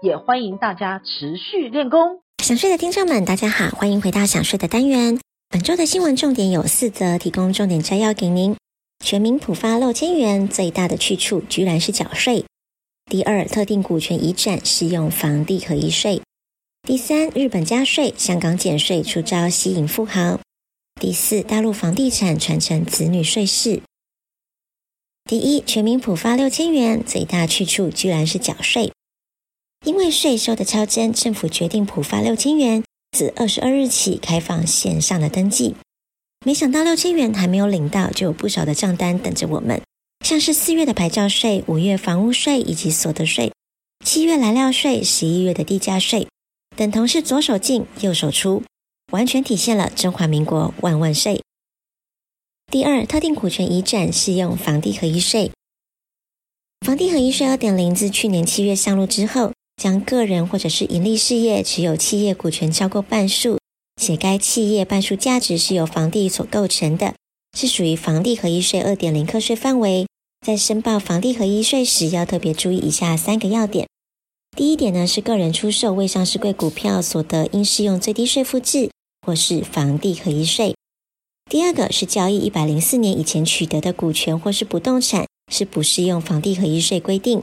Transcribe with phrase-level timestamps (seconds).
[0.00, 2.20] 也欢迎大家持续练功。
[2.42, 5.18] 想睡的听众们，大家好，欢迎回到想睡的单元。
[5.48, 8.56] 本周的新闻重点有四则，提供重点摘要给您。
[9.04, 12.44] 全民普发六千元，最大的去处居然是缴税。
[13.10, 16.20] 第二，特定股权移转适用房地合一税。
[16.82, 20.38] 第三，日本加税，香港减税出招吸引富豪。
[21.00, 23.82] 第四，大陆房地产传承子女税事。
[25.24, 28.92] 第一，全民普发六千元，最大去处居然是缴税。
[29.84, 35.76] 因为税收的超征，政府决定普发六千元，自二十二日起开放线上的登记。
[36.44, 39.80] 没想到六千元还没有领到，就有不少的账单等着我们，
[40.24, 43.52] 像是四月的牌照税、五月房屋税以及所得税，
[44.04, 46.28] 七月来料税、十一月的地价税，
[46.76, 48.62] 等同是左手进右手出。
[49.10, 51.42] 完全体现了中华民国万万岁。
[52.70, 55.50] 第二，特定股权移转适用房地合一税。
[56.84, 63.58] 房地合一税二点零自去年七月上路之后，将个人或者是盈利事业持有企业股权超过半数，
[63.96, 67.14] 且该企业半数价值是由房地所构成的，
[67.56, 70.06] 是属于房地合一税二点零课税范围。
[70.44, 73.86] 在申报房地合一税时，要特别注意以下三个要点。
[74.54, 78.90] 第一点呢，是个人出售未上市柜股票所得，应适用最低税负制。
[79.26, 80.74] 或是房地合一税。
[81.50, 87.42] 第二个是交易一百零四年以前取得的股权或是不动产，是不适用房地合一税规定。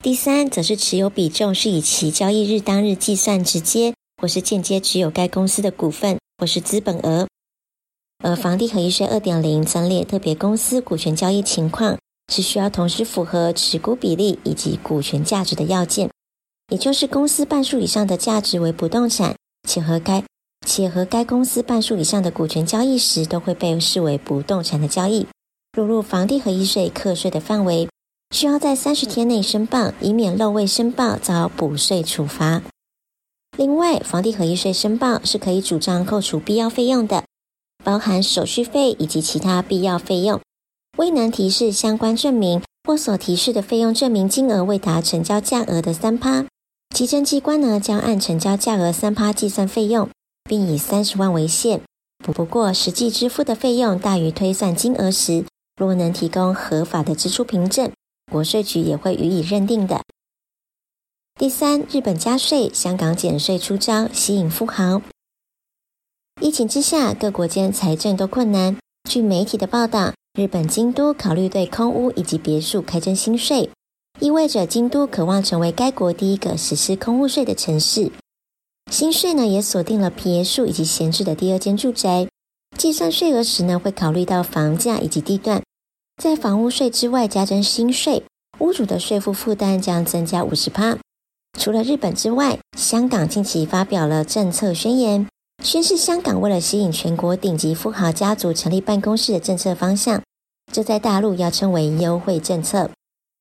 [0.00, 7.26] 第三则是持有比重是以其交易日当日计算，直接或是间接持有该公司的股份或是资本额。
[8.22, 11.98] 而房地合一税二点零增列特别公司股权交易情况，
[12.32, 16.08] 是需要同时符合持股比例以及股权价值的要件，
[16.70, 19.34] 也就是公司半数以上的价值为不动产，
[19.68, 20.22] 且和该
[20.64, 25.26] 且和该公司半数以上的股权交易时，都会被视为不动产的交易，
[25.76, 27.88] 落入房地合一税课税的范围，
[28.30, 32.62] 需要在三十天内申报，以免漏未申报遭补税处罚。
[33.56, 37.24] 另外，房地合一税申报是可以主张扣除必要费用的，
[37.82, 40.40] 包含手续费以及其他必要费用。
[40.96, 46.44] 未能提示相关证明或所提示的费用证明金额未达成交价额的三趴，
[46.94, 50.08] 稽征机关呢将按成交价额三趴计算费用。
[50.48, 51.82] 并以三十万为限，
[52.24, 55.44] 不过实际支付的费用大于推算金额时，
[55.78, 57.92] 若能提供合法的支出凭证，
[58.30, 60.02] 国税局也会予以认定的。
[61.38, 65.02] 第三，日本加税，香港减税出招，吸引富豪。
[66.40, 68.76] 疫情之下，各国间财政都困难。
[69.08, 73.70] 据媒体的报道，日本京都考虑对空屋以及别墅开征新税，
[74.20, 78.10] 意味着京都渴望成为该国第一个实施空屋税的城市。
[78.90, 82.28] 新税呢也锁定了别墅以及闲置的第二间住宅，
[82.76, 85.62] 计算税额时呢会考虑到房价以及地段，
[86.18, 88.24] 在房屋税之外加征新税，
[88.58, 90.98] 屋主的税负负担将增加五十趴。
[91.56, 95.28] 除了日本之外，香港近期发表了政策宣言，
[95.62, 100.20] 宣示香港为了吸引全国顶级富豪家族成立办公室的政策方向，
[100.72, 102.90] 这在大陆要称为优惠政策。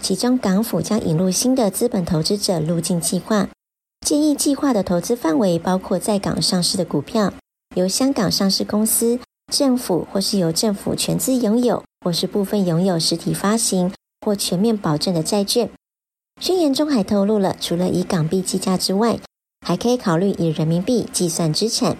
[0.00, 3.48] 其中港府将引入新的资本投资者入境计划。
[4.06, 7.34] 建议计划的投资范围包括在港上市的股票，
[7.74, 9.18] 由香港上市公司、
[9.52, 15.70] 政府或是由政府全资拥有，或是部分拥有实体发行或全面保证的债券。
[16.40, 19.20] 宣言中还透露了，除了以港币计价之外，
[19.66, 21.98] 还可以考虑以人民币计算资产。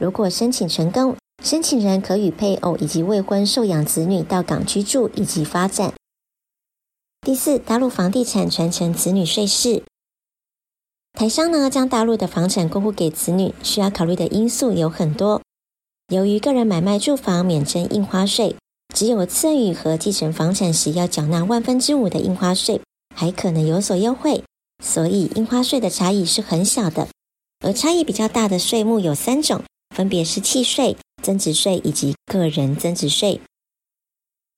[0.00, 5.94] 如果申请成功，申请人可与配偶以及未婚受养子女到港居住以及发展。
[7.20, 9.84] 第四，大陆房地产传承子女税事。
[11.12, 15.40] 台商呢，将大陆的房产过户给子女，需要考虑的因素有很多。
[16.08, 18.56] 由于个人买卖住房免征印花税，
[18.94, 22.80] 只有赠与和继承房产时要缴纳万分之五的印花税，
[23.14, 24.42] 还可能有所优惠，
[24.82, 27.08] 所以印花税的差异是很小的。
[27.60, 29.62] 而差异比较大的税目有三种，
[29.94, 33.40] 分别是契税、增值税以及个人增值税。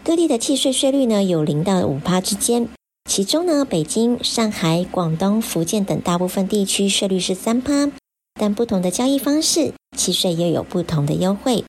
[0.04, 2.68] 各地的契税税率呢，有零到五趴之间。
[3.08, 7.90] 其中呢，北京、上海、广东、福建等大部分地区税率是三趴，
[8.34, 11.64] 但不同的交易方式，契税又有不同的优惠。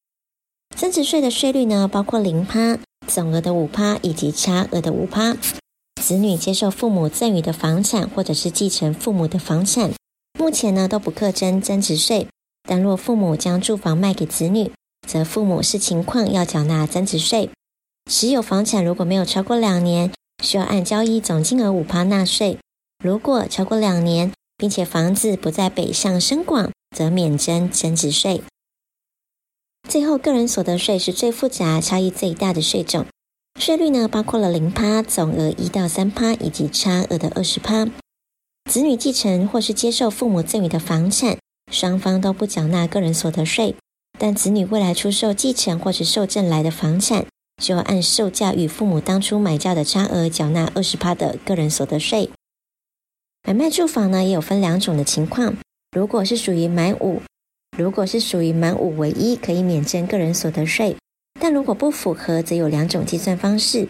[0.76, 5.36] 增值税的税率呢，包括零趴、总额的五趴以及差额的五趴。
[6.02, 9.92] 子女接受父母赠与的房产，或者是继承父母的房产，
[10.40, 12.28] 目前呢都不课征增值税。
[12.68, 14.72] 但若父母将住房卖给子女，
[15.08, 17.50] 则父母视情况要缴纳增值税。
[18.10, 20.12] 持有房产如果没有超过两年，
[20.44, 22.58] 需要按交易总金额五趴纳税；
[23.04, 28.42] 如果超过两年，并且房子不在北上深广，则免征增值税。
[29.90, 33.08] 最后，个人所得税是最复杂、差异最大的税种。
[33.60, 37.88] 税率呢，包括了零趴、总额一到三趴以及差额的二十趴。
[38.70, 41.40] 子女继承或是接受父母赠与的房产，
[41.72, 43.74] 双方都不缴纳个人所得税。
[44.20, 47.26] 但子女未来出售继承或是受赠来的房产，
[47.60, 52.30] 就要按售价与父母当初买价的差额缴纳二十趴的个人所得税。
[53.48, 55.58] 买卖住房呢，也有分两种的情况。
[55.92, 57.24] 如果是属于买五，
[57.80, 60.98] 如果是属于满五唯一，可以免征个人所得税。
[61.40, 63.88] 但如果不符合，则有两种计算方式。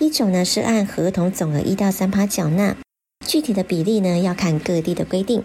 [0.00, 2.76] 一种呢是按合同总额一到三趴缴纳，
[3.24, 5.44] 具体的比例呢要看各地的规定。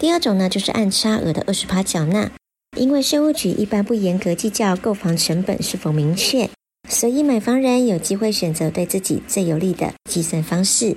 [0.00, 2.32] 第二种呢就是按差额的二十趴缴纳，
[2.76, 6.50] 因为税务局一般不严格计较购房成本是否明确，
[6.88, 10.96] 所以买房人有机会选择对自己最有利的计算方式。